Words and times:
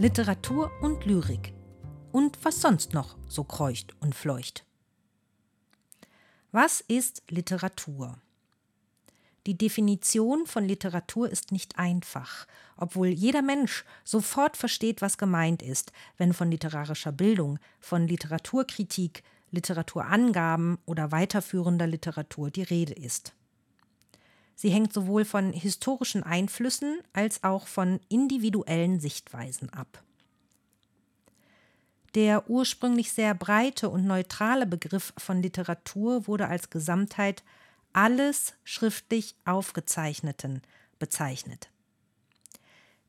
Literatur 0.00 0.72
und 0.80 1.04
Lyrik 1.04 1.52
und 2.10 2.42
was 2.42 2.62
sonst 2.62 2.94
noch 2.94 3.18
so 3.28 3.44
kreucht 3.44 3.94
und 4.00 4.14
fleucht. 4.14 4.64
Was 6.52 6.80
ist 6.80 7.22
Literatur? 7.28 8.16
Die 9.44 9.58
Definition 9.58 10.46
von 10.46 10.64
Literatur 10.64 11.28
ist 11.28 11.52
nicht 11.52 11.78
einfach, 11.78 12.46
obwohl 12.78 13.08
jeder 13.08 13.42
Mensch 13.42 13.84
sofort 14.02 14.56
versteht, 14.56 15.02
was 15.02 15.18
gemeint 15.18 15.60
ist, 15.60 15.92
wenn 16.16 16.32
von 16.32 16.50
literarischer 16.50 17.12
Bildung, 17.12 17.58
von 17.78 18.08
Literaturkritik, 18.08 19.22
Literaturangaben 19.50 20.78
oder 20.86 21.12
weiterführender 21.12 21.86
Literatur 21.86 22.50
die 22.50 22.62
Rede 22.62 22.94
ist. 22.94 23.34
Sie 24.60 24.68
hängt 24.68 24.92
sowohl 24.92 25.24
von 25.24 25.54
historischen 25.54 26.22
Einflüssen 26.22 27.00
als 27.14 27.44
auch 27.44 27.66
von 27.66 27.98
individuellen 28.10 29.00
Sichtweisen 29.00 29.70
ab. 29.70 30.04
Der 32.14 32.50
ursprünglich 32.50 33.10
sehr 33.10 33.32
breite 33.32 33.88
und 33.88 34.04
neutrale 34.04 34.66
Begriff 34.66 35.14
von 35.16 35.40
Literatur 35.40 36.26
wurde 36.26 36.48
als 36.48 36.68
Gesamtheit 36.68 37.42
alles 37.94 38.52
schriftlich 38.62 39.34
Aufgezeichneten 39.46 40.60
bezeichnet. 40.98 41.70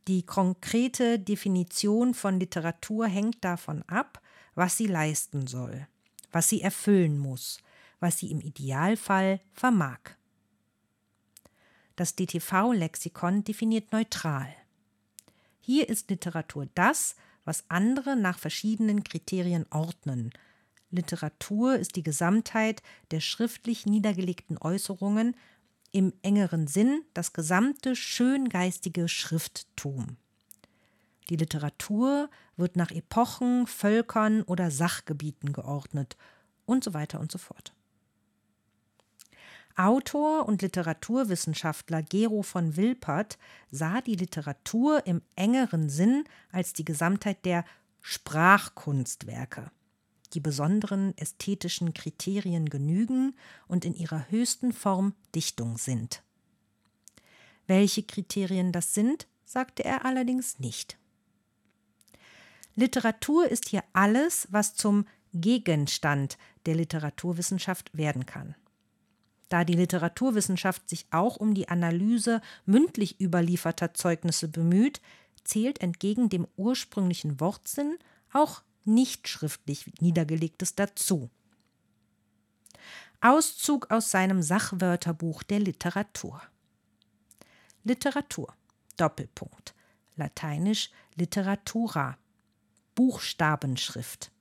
Die 0.08 0.26
konkrete 0.26 1.20
Definition 1.20 2.14
von 2.14 2.40
Literatur 2.40 3.08
hängt 3.08 3.44
davon 3.44 3.84
ab, 3.88 4.22
was 4.56 4.78
sie 4.78 4.88
leisten 4.88 5.48
soll, 5.48 5.86
was 6.32 6.48
sie 6.48 6.62
erfüllen 6.62 7.18
muss, 7.18 7.60
was 8.00 8.20
sie 8.20 8.32
im 8.32 8.40
Idealfall 8.40 9.42
vermag. 9.52 10.00
Das 11.96 12.16
DTV-Lexikon 12.16 13.44
definiert 13.44 13.92
neutral. 13.92 14.48
Hier 15.60 15.90
ist 15.90 16.10
Literatur 16.10 16.68
das, 16.74 17.16
was 17.46 17.66
andere 17.70 18.16
nach 18.16 18.40
verschiedenen 18.40 19.04
Kriterien 19.04 19.66
ordnen. 19.70 20.32
Literatur 20.90 21.76
ist 21.76 21.96
die 21.96 22.04
Gesamtheit 22.04 22.82
der 23.12 23.20
schriftlich 23.20 23.86
niedergelegten 23.86 24.58
Äußerungen, 24.58 25.36
im 25.92 26.14
engeren 26.22 26.68
Sinn 26.68 27.04
das 27.14 27.34
gesamte 27.34 27.96
schöngeistige 27.96 29.08
Schrifttum. 29.10 30.18
Die 31.30 31.36
Literatur 31.36 32.30
wird 32.58 32.76
nach 32.76 32.92
Epochen, 32.92 33.68
Völkern 33.68 34.42
oder 34.44 34.72
Sachgebieten 34.72 35.54
geordnet 35.54 36.18
und 36.66 36.84
so 36.84 36.94
weiter 36.94 37.20
und 37.20 37.32
so 37.32 37.38
fort. 37.38 37.74
Autor 39.82 40.48
und 40.48 40.62
Literaturwissenschaftler 40.62 42.04
Gero 42.04 42.44
von 42.44 42.78
Wilpert 42.78 43.40
sah 43.72 44.00
die 44.02 44.16
Literatur 44.16 45.08
im 45.08 45.24
engeren 45.36 45.90
Sinn 45.90 46.26
als 46.52 46.74
die 46.74 46.86
Gesamtheit 46.86 47.44
der 47.46 47.66
Sprachkunstwerke, 48.02 49.72
die 50.34 50.40
besonderen 50.40 51.18
ästhetischen 51.18 51.96
Kriterien 51.96 52.70
genügen 52.70 53.36
und 53.68 53.84
in 53.84 53.96
ihrer 53.96 54.30
höchsten 54.30 54.72
Form 54.72 55.16
Dichtung 55.34 55.80
sind. 55.80 56.22
Welche 57.66 58.04
Kriterien 58.04 58.72
das 58.72 58.94
sind, 58.94 59.28
sagte 59.46 59.84
er 59.84 60.06
allerdings 60.06 60.60
nicht. 60.60 61.00
Literatur 62.76 63.48
ist 63.48 63.70
hier 63.70 63.84
alles, 63.94 64.48
was 64.52 64.76
zum 64.76 65.08
Gegenstand 65.34 66.38
der 66.68 66.76
Literaturwissenschaft 66.76 67.98
werden 67.98 68.28
kann. 68.28 68.56
Da 69.52 69.66
die 69.66 69.74
Literaturwissenschaft 69.74 70.88
sich 70.88 71.08
auch 71.12 71.36
um 71.36 71.54
die 71.54 71.68
Analyse 71.68 72.40
mündlich 72.66 73.20
überlieferter 73.20 73.94
Zeugnisse 73.94 74.48
bemüht, 74.48 75.02
zählt 75.44 75.82
entgegen 75.82 76.30
dem 76.30 76.48
ursprünglichen 76.56 77.42
Wortsinn 77.42 77.98
auch 78.32 78.62
nicht 78.86 79.28
schriftlich 79.28 79.92
Niedergelegtes 80.00 80.76
dazu. 80.76 81.30
Auszug 83.20 83.92
aus 83.92 84.10
seinem 84.10 84.42
Sachwörterbuch 84.42 85.44
der 85.44 85.60
Literatur. 85.60 86.42
Literatur. 87.84 88.56
Doppelpunkt. 88.96 89.76
Lateinisch 90.16 90.92
Literatura. 91.16 92.18
Buchstabenschrift. 92.96 94.32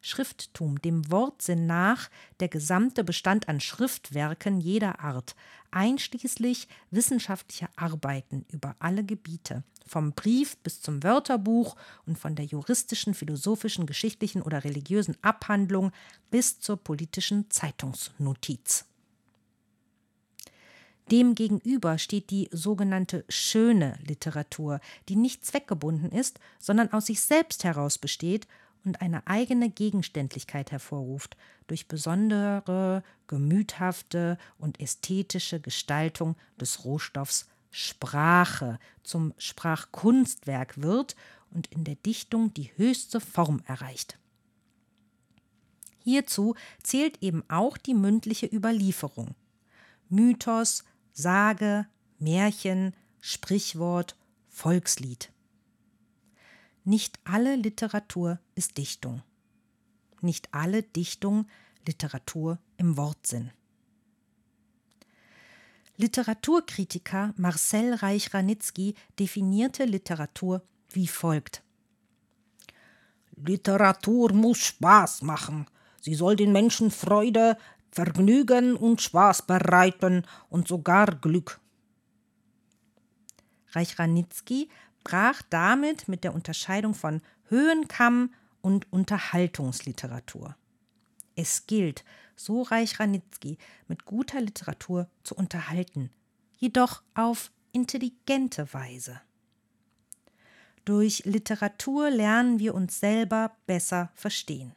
Schrifttum, 0.00 0.80
dem 0.80 1.10
Wortsinn 1.10 1.66
nach 1.66 2.08
der 2.40 2.48
gesamte 2.48 3.04
Bestand 3.04 3.48
an 3.48 3.60
Schriftwerken 3.60 4.60
jeder 4.60 5.00
Art, 5.00 5.34
einschließlich 5.70 6.68
wissenschaftlicher 6.90 7.68
Arbeiten 7.76 8.46
über 8.50 8.76
alle 8.78 9.04
Gebiete, 9.04 9.64
vom 9.86 10.12
Brief 10.12 10.56
bis 10.58 10.80
zum 10.80 11.02
Wörterbuch 11.02 11.76
und 12.06 12.18
von 12.18 12.36
der 12.36 12.44
juristischen, 12.44 13.14
philosophischen, 13.14 13.86
geschichtlichen 13.86 14.42
oder 14.42 14.64
religiösen 14.64 15.16
Abhandlung 15.22 15.92
bis 16.30 16.60
zur 16.60 16.76
politischen 16.76 17.50
Zeitungsnotiz. 17.50 18.84
Demgegenüber 21.10 21.96
steht 21.96 22.30
die 22.30 22.50
sogenannte 22.52 23.24
schöne 23.30 23.98
Literatur, 24.06 24.80
die 25.08 25.16
nicht 25.16 25.44
zweckgebunden 25.44 26.12
ist, 26.12 26.38
sondern 26.58 26.92
aus 26.92 27.06
sich 27.06 27.22
selbst 27.22 27.64
heraus 27.64 27.96
besteht 27.96 28.46
und 28.84 29.00
eine 29.00 29.26
eigene 29.26 29.70
Gegenständlichkeit 29.70 30.72
hervorruft 30.72 31.36
durch 31.66 31.88
besondere, 31.88 33.02
gemüthafte 33.26 34.38
und 34.58 34.80
ästhetische 34.80 35.60
Gestaltung 35.60 36.36
des 36.60 36.84
Rohstoffs 36.84 37.48
Sprache 37.70 38.78
zum 39.02 39.34
Sprachkunstwerk 39.36 40.80
wird 40.80 41.16
und 41.50 41.66
in 41.68 41.84
der 41.84 41.96
Dichtung 41.96 42.52
die 42.54 42.70
höchste 42.76 43.20
Form 43.20 43.62
erreicht. 43.66 44.18
Hierzu 46.02 46.54
zählt 46.82 47.22
eben 47.22 47.44
auch 47.48 47.76
die 47.76 47.94
mündliche 47.94 48.46
Überlieferung. 48.46 49.34
Mythos, 50.08 50.84
Sage, 51.12 51.86
Märchen, 52.18 52.94
Sprichwort, 53.20 54.16
Volkslied. 54.48 55.30
Nicht 56.88 57.18
alle 57.24 57.54
Literatur 57.54 58.38
ist 58.54 58.78
Dichtung. 58.78 59.22
Nicht 60.22 60.48
alle 60.54 60.82
Dichtung 60.82 61.46
Literatur 61.86 62.58
im 62.78 62.96
Wortsinn. 62.96 63.50
Literaturkritiker 65.98 67.34
Marcel 67.36 67.92
Reich-Ranitzky 67.92 68.94
definierte 69.18 69.84
Literatur 69.84 70.62
wie 70.88 71.08
folgt. 71.08 71.62
Literatur 73.36 74.32
muss 74.32 74.56
Spaß 74.56 75.20
machen. 75.20 75.66
Sie 76.00 76.14
soll 76.14 76.36
den 76.36 76.52
Menschen 76.52 76.90
Freude, 76.90 77.58
Vergnügen 77.90 78.76
und 78.76 79.02
Spaß 79.02 79.42
bereiten 79.42 80.24
und 80.48 80.68
sogar 80.68 81.16
Glück. 81.16 81.60
Reich-Ranitzky 83.72 84.70
brach 85.08 85.40
damit 85.48 86.06
mit 86.06 86.22
der 86.22 86.34
Unterscheidung 86.34 86.92
von 86.92 87.22
Höhenkamm 87.48 88.34
und 88.60 88.92
Unterhaltungsliteratur. 88.92 90.54
Es 91.34 91.66
gilt, 91.66 92.04
so 92.36 92.60
Reich 92.60 93.00
Ranitzky, 93.00 93.56
mit 93.86 94.04
guter 94.04 94.42
Literatur 94.42 95.08
zu 95.22 95.34
unterhalten, 95.34 96.10
jedoch 96.58 97.02
auf 97.14 97.50
intelligente 97.72 98.74
Weise. 98.74 99.18
Durch 100.84 101.24
Literatur 101.24 102.10
lernen 102.10 102.58
wir 102.58 102.74
uns 102.74 103.00
selber 103.00 103.56
besser 103.66 104.10
verstehen. 104.14 104.74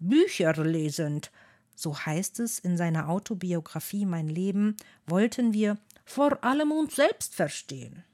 Bücher 0.00 0.52
lesend, 0.52 1.32
so 1.74 1.98
heißt 1.98 2.40
es 2.40 2.58
in 2.58 2.76
seiner 2.76 3.08
Autobiografie 3.08 4.04
Mein 4.04 4.28
Leben, 4.28 4.76
wollten 5.06 5.54
wir 5.54 5.78
vor 6.04 6.44
allem 6.44 6.72
uns 6.72 6.96
selbst 6.96 7.34
verstehen 7.34 8.04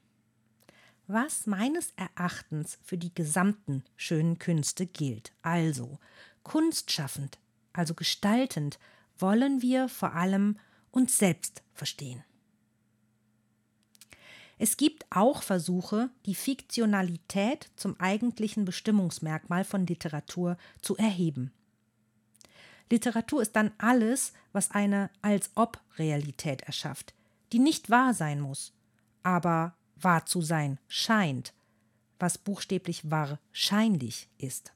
was 1.12 1.46
meines 1.46 1.92
Erachtens 1.96 2.78
für 2.82 2.98
die 2.98 3.14
gesamten 3.14 3.84
schönen 3.96 4.38
Künste 4.38 4.86
gilt. 4.86 5.32
Also 5.42 5.98
kunstschaffend, 6.42 7.38
also 7.72 7.94
gestaltend, 7.94 8.78
wollen 9.18 9.62
wir 9.62 9.88
vor 9.88 10.14
allem 10.14 10.58
uns 10.90 11.18
selbst 11.18 11.62
verstehen. 11.74 12.24
Es 14.58 14.76
gibt 14.76 15.06
auch 15.10 15.42
Versuche, 15.42 16.10
die 16.24 16.36
Fiktionalität 16.36 17.70
zum 17.76 17.98
eigentlichen 17.98 18.64
Bestimmungsmerkmal 18.64 19.64
von 19.64 19.86
Literatur 19.86 20.56
zu 20.80 20.96
erheben. 20.96 21.52
Literatur 22.90 23.42
ist 23.42 23.56
dann 23.56 23.72
alles, 23.78 24.32
was 24.52 24.70
eine 24.70 25.10
Als-ob-Realität 25.22 26.62
erschafft, 26.62 27.14
die 27.52 27.58
nicht 27.58 27.90
wahr 27.90 28.14
sein 28.14 28.40
muss, 28.40 28.72
aber 29.22 29.74
wahr 30.02 30.26
zu 30.26 30.42
sein 30.42 30.78
scheint, 30.88 31.52
was 32.18 32.38
buchstäblich 32.38 33.10
wahrscheinlich 33.10 34.28
ist. 34.38 34.72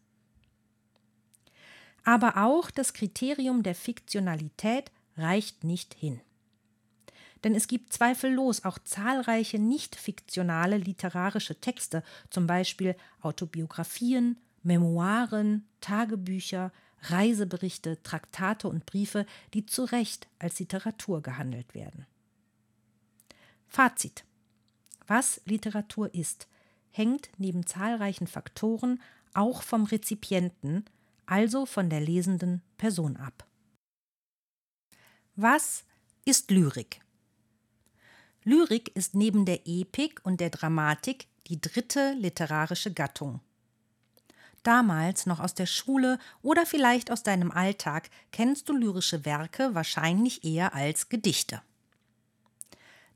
Aber 2.04 2.36
auch 2.44 2.70
das 2.70 2.92
Kriterium 2.92 3.62
der 3.62 3.74
Fiktionalität 3.74 4.90
reicht 5.16 5.64
nicht 5.64 5.94
hin. 5.94 6.20
Denn 7.44 7.54
es 7.54 7.68
gibt 7.68 7.92
zweifellos 7.92 8.64
auch 8.64 8.78
zahlreiche 8.78 9.58
nicht 9.58 9.96
fiktionale 9.96 10.78
literarische 10.78 11.60
Texte, 11.60 12.02
zum 12.30 12.46
Beispiel 12.46 12.96
Autobiografien, 13.20 14.38
Memoiren, 14.62 15.64
Tagebücher, 15.80 16.72
Reiseberichte, 17.02 18.02
Traktate 18.02 18.68
und 18.68 18.86
Briefe, 18.86 19.26
die 19.54 19.64
zu 19.64 19.84
Recht 19.84 20.26
als 20.38 20.58
Literatur 20.58 21.22
gehandelt 21.22 21.74
werden. 21.74 22.06
Fazit. 23.68 24.25
Was 25.06 25.40
Literatur 25.44 26.12
ist, 26.14 26.48
hängt 26.90 27.30
neben 27.38 27.66
zahlreichen 27.66 28.26
Faktoren 28.26 29.00
auch 29.34 29.62
vom 29.62 29.84
Rezipienten, 29.84 30.84
also 31.26 31.66
von 31.66 31.90
der 31.90 32.00
lesenden 32.00 32.62
Person 32.78 33.16
ab. 33.16 33.46
Was 35.34 35.84
ist 36.24 36.50
Lyrik? 36.50 37.00
Lyrik 38.42 38.94
ist 38.94 39.14
neben 39.14 39.44
der 39.44 39.66
Epik 39.66 40.20
und 40.24 40.40
der 40.40 40.50
Dramatik 40.50 41.26
die 41.48 41.60
dritte 41.60 42.12
literarische 42.14 42.92
Gattung. 42.92 43.40
Damals 44.62 45.26
noch 45.26 45.38
aus 45.38 45.54
der 45.54 45.66
Schule 45.66 46.18
oder 46.42 46.66
vielleicht 46.66 47.10
aus 47.12 47.22
deinem 47.22 47.52
Alltag 47.52 48.10
kennst 48.32 48.68
du 48.68 48.76
lyrische 48.76 49.24
Werke 49.24 49.74
wahrscheinlich 49.74 50.44
eher 50.44 50.74
als 50.74 51.08
Gedichte. 51.08 51.62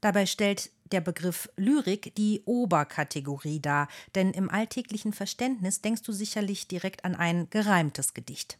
Dabei 0.00 0.26
stellt 0.26 0.70
der 0.92 1.00
Begriff 1.00 1.48
Lyrik 1.56 2.14
die 2.16 2.42
Oberkategorie 2.44 3.60
dar, 3.60 3.88
denn 4.14 4.32
im 4.32 4.50
alltäglichen 4.50 5.12
Verständnis 5.12 5.80
denkst 5.80 6.02
du 6.02 6.12
sicherlich 6.12 6.68
direkt 6.68 7.04
an 7.04 7.14
ein 7.14 7.48
gereimtes 7.50 8.14
Gedicht. 8.14 8.58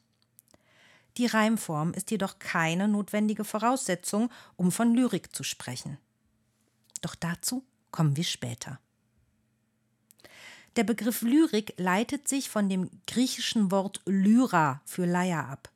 Die 1.16 1.26
Reimform 1.26 1.92
ist 1.92 2.10
jedoch 2.10 2.38
keine 2.38 2.88
notwendige 2.88 3.44
Voraussetzung, 3.44 4.30
um 4.56 4.70
von 4.70 4.94
Lyrik 4.94 5.34
zu 5.34 5.42
sprechen. 5.42 5.98
Doch 7.00 7.14
dazu 7.14 7.64
kommen 7.90 8.16
wir 8.16 8.24
später. 8.24 8.78
Der 10.76 10.84
Begriff 10.84 11.22
Lyrik 11.22 11.74
leitet 11.78 12.28
sich 12.28 12.48
von 12.48 12.68
dem 12.68 12.90
griechischen 13.06 13.72
Wort 13.72 14.00
Lyra 14.06 14.80
für 14.84 15.04
Leier 15.04 15.48
ab. 15.48 15.70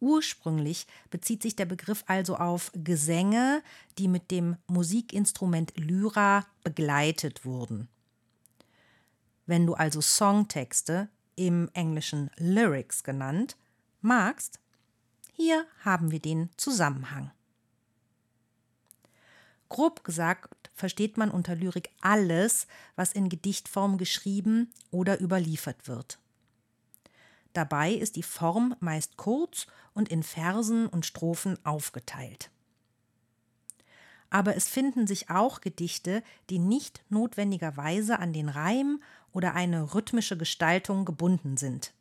Ursprünglich 0.00 0.86
bezieht 1.10 1.42
sich 1.42 1.56
der 1.56 1.66
Begriff 1.66 2.04
also 2.06 2.36
auf 2.36 2.70
Gesänge, 2.74 3.62
die 3.98 4.08
mit 4.08 4.30
dem 4.30 4.56
Musikinstrument 4.68 5.72
Lyra 5.76 6.46
begleitet 6.62 7.44
wurden. 7.44 7.88
Wenn 9.46 9.66
du 9.66 9.74
also 9.74 10.00
Songtexte, 10.00 11.08
im 11.34 11.70
Englischen 11.72 12.30
Lyrics 12.36 13.04
genannt, 13.04 13.56
magst, 14.00 14.58
hier 15.32 15.66
haben 15.84 16.10
wir 16.10 16.18
den 16.18 16.50
Zusammenhang. 16.56 17.30
Grob 19.68 20.02
gesagt 20.02 20.70
versteht 20.74 21.16
man 21.16 21.30
unter 21.30 21.54
Lyrik 21.54 21.90
alles, 22.00 22.66
was 22.96 23.12
in 23.12 23.28
Gedichtform 23.28 23.98
geschrieben 23.98 24.72
oder 24.90 25.20
überliefert 25.20 25.86
wird. 25.86 26.18
Dabei 27.58 27.90
ist 27.90 28.14
die 28.14 28.22
Form 28.22 28.76
meist 28.78 29.16
kurz 29.16 29.66
und 29.92 30.10
in 30.10 30.22
Versen 30.22 30.86
und 30.86 31.04
Strophen 31.04 31.58
aufgeteilt. 31.66 32.52
Aber 34.30 34.54
es 34.54 34.68
finden 34.68 35.08
sich 35.08 35.28
auch 35.28 35.60
Gedichte, 35.60 36.22
die 36.50 36.60
nicht 36.60 37.02
notwendigerweise 37.08 38.20
an 38.20 38.32
den 38.32 38.48
Reim 38.48 39.02
oder 39.32 39.56
eine 39.56 39.92
rhythmische 39.92 40.36
Gestaltung 40.36 41.04
gebunden 41.04 41.56
sind. 41.56 41.94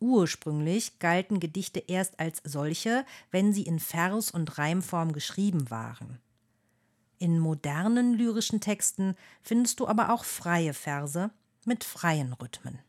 Ursprünglich 0.00 0.98
galten 0.98 1.40
Gedichte 1.40 1.78
erst 1.78 2.20
als 2.20 2.42
solche, 2.44 3.06
wenn 3.30 3.54
sie 3.54 3.62
in 3.62 3.80
Vers- 3.80 4.30
und 4.30 4.58
Reimform 4.58 5.12
geschrieben 5.12 5.70
waren. 5.70 6.18
In 7.18 7.38
modernen 7.38 8.12
lyrischen 8.12 8.60
Texten 8.60 9.16
findest 9.40 9.80
du 9.80 9.88
aber 9.88 10.12
auch 10.12 10.24
freie 10.24 10.74
Verse 10.74 11.30
mit 11.64 11.84
freien 11.84 12.34
Rhythmen. 12.34 12.80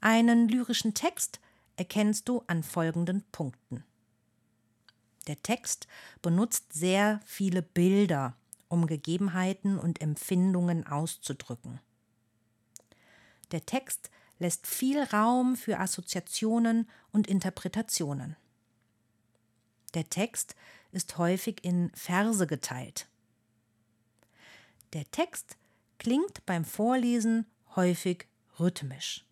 Einen 0.00 0.48
lyrischen 0.48 0.94
Text 0.94 1.40
erkennst 1.76 2.28
du 2.28 2.42
an 2.46 2.62
folgenden 2.62 3.22
Punkten. 3.32 3.84
Der 5.26 5.42
Text 5.42 5.86
benutzt 6.22 6.72
sehr 6.72 7.20
viele 7.26 7.60
Bilder, 7.62 8.34
um 8.68 8.86
Gegebenheiten 8.86 9.78
und 9.78 10.00
Empfindungen 10.00 10.86
auszudrücken. 10.86 11.80
Der 13.50 13.66
Text 13.66 14.10
lässt 14.38 14.66
viel 14.66 15.02
Raum 15.02 15.54
für 15.56 15.78
Assoziationen 15.78 16.88
und 17.12 17.26
Interpretationen. 17.26 18.36
Der 19.92 20.08
Text 20.08 20.54
ist 20.92 21.18
häufig 21.18 21.62
in 21.62 21.90
Verse 21.94 22.46
geteilt. 22.46 23.06
Der 24.92 25.04
Text 25.10 25.56
klingt 25.98 26.46
beim 26.46 26.64
Vorlesen 26.64 27.46
häufig 27.76 28.26
rhythmisch. 28.58 29.26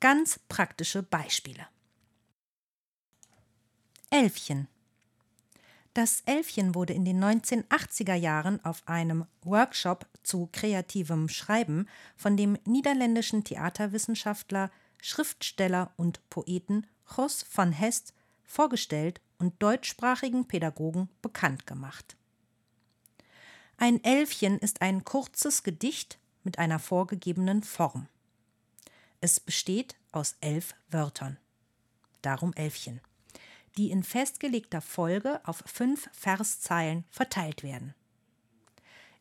Ganz 0.00 0.38
praktische 0.48 1.02
Beispiele. 1.02 1.66
Elfchen. 4.10 4.68
Das 5.92 6.22
Elfchen 6.24 6.76
wurde 6.76 6.92
in 6.92 7.04
den 7.04 7.22
1980er 7.22 8.14
Jahren 8.14 8.64
auf 8.64 8.86
einem 8.86 9.26
Workshop 9.42 10.06
zu 10.22 10.48
kreativem 10.52 11.28
Schreiben 11.28 11.88
von 12.16 12.36
dem 12.36 12.56
niederländischen 12.64 13.42
Theaterwissenschaftler, 13.42 14.70
Schriftsteller 15.02 15.92
und 15.96 16.20
Poeten 16.30 16.86
Jos 17.16 17.44
van 17.52 17.72
Hest 17.72 18.14
vorgestellt 18.44 19.20
und 19.38 19.60
deutschsprachigen 19.60 20.46
Pädagogen 20.46 21.08
bekannt 21.22 21.66
gemacht. 21.66 22.16
Ein 23.76 24.02
Elfchen 24.04 24.60
ist 24.60 24.80
ein 24.80 25.04
kurzes 25.04 25.64
Gedicht 25.64 26.18
mit 26.44 26.60
einer 26.60 26.78
vorgegebenen 26.78 27.64
Form. 27.64 28.06
Es 29.20 29.40
besteht 29.40 29.96
aus 30.12 30.36
elf 30.40 30.74
Wörtern. 30.90 31.38
Darum 32.22 32.52
Elfchen 32.54 33.00
die 33.78 33.92
in 33.92 34.02
festgelegter 34.02 34.80
Folge 34.80 35.40
auf 35.44 35.62
fünf 35.64 36.10
Verszeilen 36.12 37.04
verteilt 37.10 37.62
werden. 37.62 37.94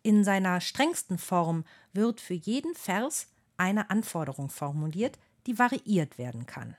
In 0.02 0.24
seiner 0.24 0.60
strengsten 0.62 1.18
Form 1.18 1.64
wird 1.94 2.20
für 2.20 2.34
jeden 2.34 2.74
Vers 2.74 3.28
eine 3.58 3.90
Anforderung 3.90 4.50
formuliert, 4.50 5.20
die 5.46 5.60
variiert 5.60 6.18
werden 6.18 6.46
kann. 6.48 6.76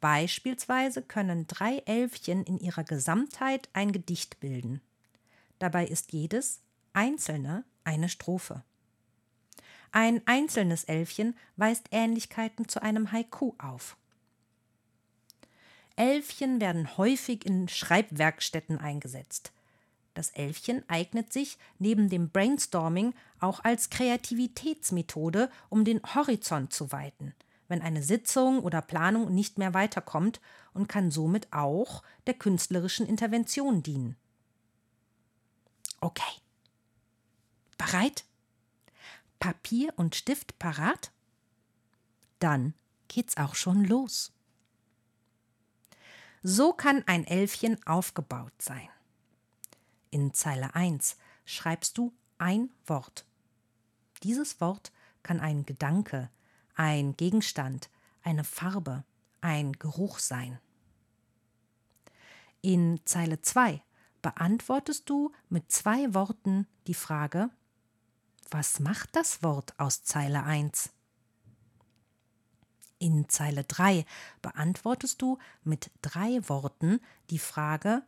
Beispielsweise 0.00 1.02
können 1.02 1.46
drei 1.46 1.78
Elfchen 1.78 2.44
in 2.44 2.58
ihrer 2.58 2.84
Gesamtheit 2.84 3.68
ein 3.72 3.92
Gedicht 3.92 4.40
bilden. 4.40 4.80
Dabei 5.58 5.86
ist 5.86 6.12
jedes 6.12 6.60
einzelne 6.92 7.64
eine 7.84 8.08
Strophe. 8.08 8.62
Ein 9.90 10.20
einzelnes 10.26 10.84
Elfchen 10.84 11.36
weist 11.56 11.86
Ähnlichkeiten 11.90 12.68
zu 12.68 12.82
einem 12.82 13.12
Haiku 13.12 13.54
auf. 13.58 13.96
Elfchen 15.96 16.60
werden 16.60 16.96
häufig 16.96 17.44
in 17.44 17.68
Schreibwerkstätten 17.68 18.78
eingesetzt. 18.78 19.52
Das 20.14 20.30
Elfchen 20.30 20.82
eignet 20.88 21.32
sich 21.32 21.58
neben 21.78 22.08
dem 22.08 22.30
Brainstorming 22.30 23.14
auch 23.40 23.64
als 23.64 23.90
Kreativitätsmethode, 23.90 25.50
um 25.68 25.84
den 25.84 26.00
Horizont 26.02 26.72
zu 26.72 26.92
weiten, 26.92 27.34
wenn 27.68 27.82
eine 27.82 28.02
Sitzung 28.02 28.60
oder 28.60 28.82
Planung 28.82 29.34
nicht 29.34 29.58
mehr 29.58 29.74
weiterkommt 29.74 30.40
und 30.72 30.88
kann 30.88 31.10
somit 31.10 31.52
auch 31.52 32.02
der 32.26 32.34
künstlerischen 32.34 33.06
Intervention 33.06 33.82
dienen. 33.82 34.16
Okay. 36.00 36.40
Bereit? 37.76 38.24
Papier 39.38 39.92
und 39.96 40.14
Stift 40.14 40.58
parat? 40.58 41.12
Dann 42.38 42.74
geht's 43.08 43.36
auch 43.36 43.54
schon 43.54 43.84
los. 43.84 44.32
So 46.42 46.72
kann 46.72 47.02
ein 47.06 47.26
Elfchen 47.26 47.84
aufgebaut 47.86 48.52
sein. 48.58 48.88
In 50.10 50.32
Zeile 50.32 50.74
1 50.74 51.16
schreibst 51.44 51.98
du 51.98 52.12
ein 52.38 52.70
Wort. 52.86 53.26
Dieses 54.22 54.60
Wort 54.60 54.92
kann 55.22 55.40
ein 55.40 55.66
Gedanke, 55.66 56.30
ein 56.74 57.16
Gegenstand, 57.16 57.90
eine 58.22 58.44
Farbe, 58.44 59.04
ein 59.40 59.72
Geruch 59.72 60.18
sein. 60.18 60.58
In 62.60 63.00
Zeile 63.04 63.42
2 63.42 63.82
beantwortest 64.22 65.08
du 65.08 65.32
mit 65.48 65.70
zwei 65.70 66.14
Worten 66.14 66.66
die 66.86 66.94
Frage, 66.94 67.50
was 68.50 68.80
macht 68.80 69.14
das 69.14 69.42
Wort 69.42 69.74
aus 69.78 70.02
Zeile 70.02 70.42
1? 70.44 70.90
In 72.98 73.28
Zeile 73.28 73.64
3 73.64 74.04
beantwortest 74.42 75.22
du 75.22 75.38
mit 75.62 75.90
drei 76.02 76.40
Worten 76.48 77.00
die 77.30 77.38
Frage, 77.38 78.02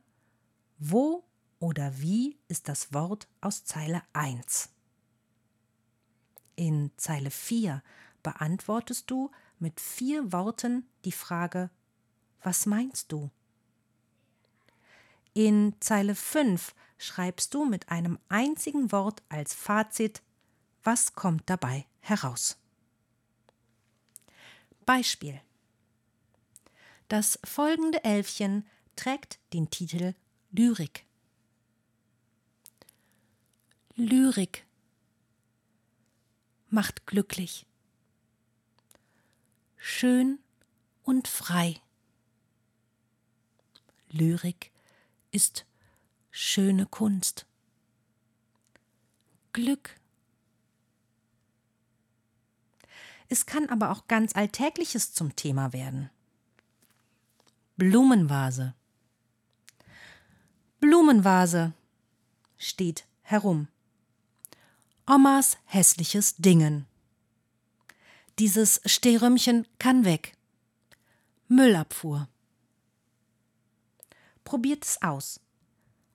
wo 0.78 1.24
oder 1.58 2.00
wie 2.00 2.38
ist 2.48 2.68
das 2.68 2.92
Wort 2.92 3.28
aus 3.40 3.64
Zeile 3.64 4.02
1? 4.12 4.70
In 6.56 6.90
Zeile 6.96 7.30
4 7.30 7.82
beantwortest 8.22 9.10
du 9.10 9.30
mit 9.58 9.80
vier 9.80 10.32
Worten 10.32 10.88
die 11.04 11.12
Frage, 11.12 11.70
was 12.42 12.66
meinst 12.66 13.12
du? 13.12 13.30
In 15.34 15.76
Zeile 15.80 16.14
5 16.14 16.74
schreibst 16.98 17.54
du 17.54 17.64
mit 17.64 17.90
einem 17.90 18.18
einzigen 18.28 18.90
Wort 18.90 19.22
als 19.28 19.54
Fazit, 19.54 20.22
was 20.82 21.14
kommt 21.14 21.48
dabei 21.48 21.86
heraus. 22.00 22.58
Beispiel. 24.86 25.40
Das 27.08 27.38
folgende 27.44 28.02
Elfchen 28.04 28.66
trägt 28.96 29.38
den 29.52 29.70
Titel 29.70 30.14
Lyrik. 30.52 31.04
Lyrik 33.96 34.66
macht 36.68 37.06
glücklich, 37.06 37.66
schön 39.76 40.38
und 41.02 41.28
frei. 41.28 41.80
Lyrik 44.08 44.72
ist 45.30 45.66
schöne 46.30 46.86
Kunst. 46.86 47.46
Glück. 49.52 49.99
Es 53.32 53.46
kann 53.46 53.68
aber 53.68 53.92
auch 53.92 54.08
ganz 54.08 54.34
Alltägliches 54.34 55.14
zum 55.14 55.36
Thema 55.36 55.72
werden. 55.72 56.10
Blumenvase. 57.76 58.74
Blumenvase 60.80 61.72
steht 62.58 63.06
herum. 63.22 63.68
Omas 65.06 65.58
hässliches 65.64 66.36
Dingen. 66.36 66.86
Dieses 68.40 68.80
Stehrömmchen 68.84 69.64
kann 69.78 70.04
weg. 70.04 70.36
Müllabfuhr. 71.46 72.28
Probiert 74.42 74.84
es 74.84 75.00
aus. 75.02 75.38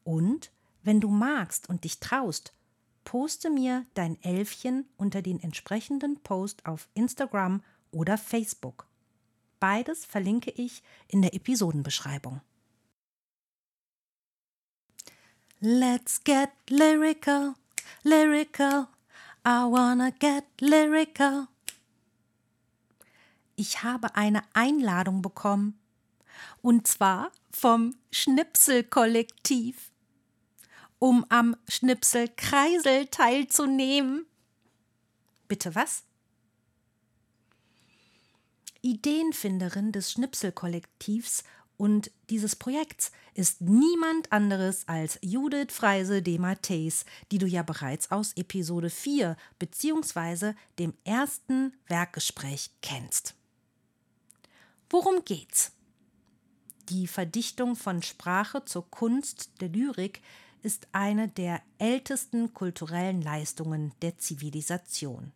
Und, 0.03 0.51
wenn 0.83 0.99
du 0.99 1.07
magst 1.07 1.69
und 1.69 1.85
dich 1.85 2.01
traust, 2.01 2.53
poste 3.05 3.49
mir 3.49 3.85
dein 3.93 4.21
Elfchen 4.21 4.89
unter 4.97 5.21
den 5.21 5.39
entsprechenden 5.39 6.19
Post 6.19 6.65
auf 6.65 6.89
Instagram 6.93 7.63
oder 7.91 8.17
Facebook. 8.17 8.87
Beides 9.61 10.05
verlinke 10.05 10.51
ich 10.51 10.83
in 11.07 11.21
der 11.21 11.33
Episodenbeschreibung. 11.33 12.41
Let's 15.61 16.21
get 16.23 16.49
lyrical, 16.69 17.55
lyrical. 18.03 18.87
I 19.47 19.63
wanna 19.63 20.09
get 20.11 20.43
lyrical. 20.59 21.47
Ich 23.55 23.83
habe 23.83 24.15
eine 24.15 24.43
Einladung 24.53 25.21
bekommen. 25.21 25.79
Und 26.61 26.87
zwar 26.87 27.31
vom 27.51 27.95
Schnipselkollektiv, 28.11 29.91
um 30.99 31.25
am 31.29 31.55
Schnipselkreisel 31.67 33.07
teilzunehmen. 33.07 34.25
Bitte 35.47 35.75
was? 35.75 36.03
Ideenfinderin 38.81 39.91
des 39.91 40.11
Schnipselkollektivs 40.11 41.43
und 41.77 42.11
dieses 42.29 42.55
Projekts 42.55 43.11
ist 43.33 43.61
niemand 43.61 44.31
anderes 44.31 44.87
als 44.87 45.19
Judith 45.21 45.71
Freise 45.71 46.21
de 46.21 46.37
Matthäus, 46.37 47.03
die 47.31 47.37
du 47.37 47.47
ja 47.47 47.63
bereits 47.63 48.11
aus 48.11 48.33
Episode 48.33 48.89
4 48.89 49.35
bzw. 49.59 50.53
dem 50.79 50.93
ersten 51.03 51.73
Werkgespräch 51.87 52.71
kennst. 52.81 53.35
Worum 54.89 55.25
geht's? 55.25 55.71
Die 56.89 57.07
Verdichtung 57.07 57.75
von 57.75 58.03
Sprache 58.03 58.63
zur 58.63 58.89
Kunst 58.89 59.49
der 59.59 59.69
Lyrik 59.69 60.21
ist 60.65 60.87
eine 60.93 61.27
der 61.27 61.61
ältesten 61.77 62.55
kulturellen 62.55 63.21
Leistungen 63.21 63.93
der 64.01 64.17
Zivilisation. 64.17 65.31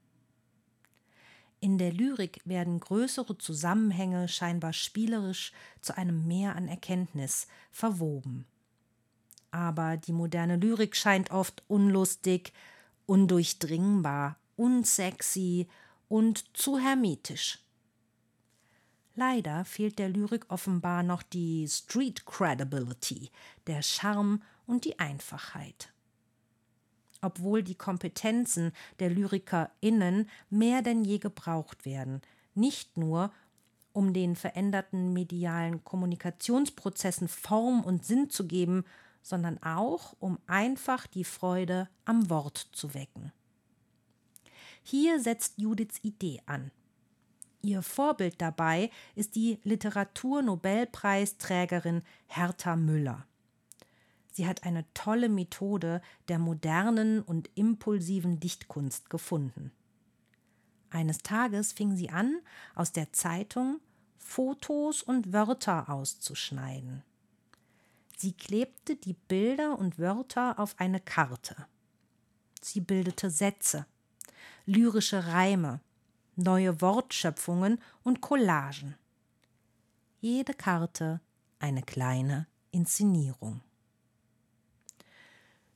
In 1.60 1.78
der 1.78 1.94
Lyrik 1.94 2.42
werden 2.46 2.80
größere 2.80 3.38
Zusammenhänge 3.38 4.28
scheinbar 4.28 4.74
spielerisch 4.74 5.52
zu 5.82 5.96
einem 5.96 6.26
Mehr 6.26 6.56
an 6.56 6.68
Erkenntnis 6.68 7.48
verwoben. 7.72 8.48
Aber 9.52 9.98
die 9.98 10.14
moderne 10.14 10.56
Lyrik 10.56 10.96
scheint 10.96 11.30
oft 11.30 11.62
unlustig, 11.68 12.52
undurchdringbar, 13.06 14.36
unsexy 14.56 15.68
und 16.08 16.58
zu 16.58 16.80
hermetisch. 16.80 17.60
Leider 19.14 19.64
fehlt 19.64 20.00
der 20.00 20.10
Lyrik 20.10 20.46
offenbar 20.48 21.04
noch 21.04 21.22
die 21.22 21.68
Street 21.68 22.26
Credibility, 22.26 23.30
der 23.68 23.84
Charme 23.84 24.42
und 24.70 24.86
die 24.86 25.00
Einfachheit. 25.00 25.92
Obwohl 27.22 27.64
die 27.64 27.76
Kompetenzen 27.76 28.72
der 29.00 29.10
LyrikerInnen 29.10 30.30
mehr 30.50 30.82
denn 30.84 31.04
je 31.04 31.18
gebraucht 31.18 31.84
werden, 31.86 32.22
nicht 32.54 32.96
nur 32.96 33.34
um 33.92 34.14
den 34.14 34.36
veränderten 34.36 35.12
medialen 35.12 35.84
Kommunikationsprozessen 35.84 37.28
Form 37.28 37.84
und 37.84 38.06
Sinn 38.06 38.30
zu 38.30 38.46
geben, 38.48 38.86
sondern 39.24 39.58
auch 39.64 40.16
um 40.20 40.38
einfach 40.46 41.08
die 41.08 41.26
Freude 41.26 41.90
am 42.06 42.30
Wort 42.30 42.70
zu 42.72 42.94
wecken. 42.94 43.32
Hier 44.84 45.20
setzt 45.20 45.58
Judiths 45.58 45.98
Idee 46.04 46.44
an. 46.46 46.70
Ihr 47.62 47.82
Vorbild 47.82 48.40
dabei 48.40 48.90
ist 49.16 49.36
die 49.36 49.60
Literaturnobelpreisträgerin 49.64 52.04
Hertha 52.28 52.78
Müller. 52.78 53.26
Sie 54.40 54.48
hat 54.48 54.64
eine 54.64 54.86
tolle 54.94 55.28
Methode 55.28 56.02
der 56.30 56.40
modernen 56.40 57.22
und 57.22 57.50
impulsiven 57.56 58.40
Dichtkunst 58.40 59.10
gefunden. 59.10 59.74
Eines 60.90 61.18
Tages 61.18 61.74
fing 61.74 61.98
sie 61.98 62.10
an, 62.10 62.40
aus 62.74 62.94
der 62.94 63.12
Zeitung 63.12 63.82
Fotos 64.18 65.04
und 65.04 65.34
Wörter 65.34 65.90
auszuschneiden. 65.90 67.04
Sie 68.16 68.32
klebte 68.32 68.96
die 68.96 69.12
Bilder 69.28 69.78
und 69.78 70.00
Wörter 70.00 70.58
auf 70.58 70.74
eine 70.80 71.02
Karte. 71.02 71.68
Sie 72.62 72.80
bildete 72.80 73.30
Sätze, 73.32 73.88
lyrische 74.66 75.28
Reime, 75.28 75.82
neue 76.38 76.80
Wortschöpfungen 76.80 77.78
und 78.04 78.22
Collagen. 78.22 78.96
Jede 80.22 80.54
Karte 80.54 81.20
eine 81.60 81.84
kleine 81.84 82.48
Inszenierung. 82.72 83.60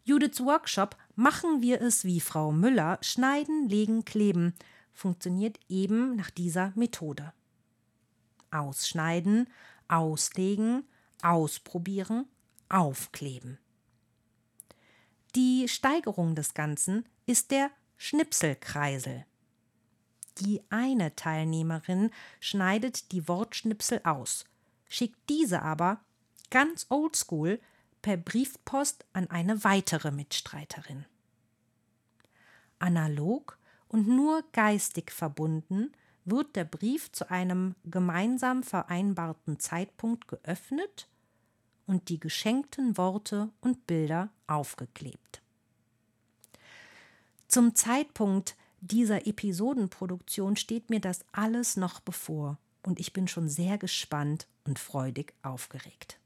Judiths 0.03 0.41
Workshop 0.41 0.97
Machen 1.15 1.61
wir 1.61 1.81
es 1.81 2.05
wie 2.05 2.19
Frau 2.19 2.51
Müller, 2.51 2.97
schneiden, 3.01 3.69
legen, 3.69 4.03
kleben 4.03 4.53
funktioniert 4.93 5.59
eben 5.67 6.15
nach 6.15 6.29
dieser 6.29 6.71
Methode. 6.75 7.33
Ausschneiden, 8.51 9.49
auslegen, 9.87 10.83
ausprobieren, 11.21 12.25
aufkleben. 12.69 13.57
Die 15.35 15.67
Steigerung 15.67 16.35
des 16.35 16.53
Ganzen 16.53 17.05
ist 17.25 17.51
der 17.51 17.71
Schnipselkreisel. 17.97 19.25
Die 20.39 20.61
eine 20.69 21.15
Teilnehmerin 21.15 22.11
schneidet 22.39 23.11
die 23.11 23.27
Wortschnipsel 23.27 24.01
aus, 24.03 24.45
schickt 24.87 25.29
diese 25.29 25.61
aber 25.61 26.01
ganz 26.49 26.85
oldschool 26.89 27.59
per 28.03 28.17
Briefpost 28.17 29.05
an 29.13 29.29
eine 29.31 29.63
weitere 29.63 30.11
Mitstreiterin. 30.11 31.05
Analog 32.77 33.57
und 33.87 34.07
nur 34.07 34.43
geistig 34.51 35.09
verbunden 35.09 35.93
wird 36.25 36.55
der 36.55 36.65
Brief 36.65 37.11
zu 37.11 37.31
einem 37.31 37.75
gemeinsam 37.85 38.61
vereinbarten 38.61 39.57
Zeitpunkt 39.59 40.27
geöffnet 40.27 41.07
und 41.87 42.09
die 42.09 42.19
geschenkten 42.19 42.97
Worte 42.97 43.49
und 43.61 43.87
Bilder 43.87 44.29
aufgeklebt. 44.47 45.41
Zum 47.47 47.73
Zeitpunkt 47.73 48.55
dieser 48.81 49.27
Episodenproduktion 49.27 50.57
steht 50.57 50.89
mir 50.89 50.99
das 50.99 51.23
alles 51.31 51.77
noch 51.77 52.01
bevor 52.01 52.57
und 52.81 52.99
ich 52.99 53.13
bin 53.13 53.29
schon 53.29 53.47
sehr 53.47 53.77
gespannt 53.77 54.47
und 54.65 54.77
freudig 54.77 55.33
aufgeregt. 55.41 56.19